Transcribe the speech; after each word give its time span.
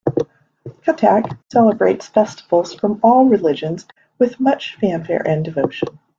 Cuttack 0.83 1.37
celebrates 1.51 2.07
festivals 2.07 2.73
from 2.73 2.99
all 3.03 3.25
religions 3.25 3.85
with 4.17 4.39
much 4.39 4.75
fanfare 4.77 5.21
and 5.27 5.45
devotion. 5.45 5.99